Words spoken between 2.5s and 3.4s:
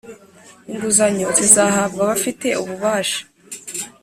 ububasha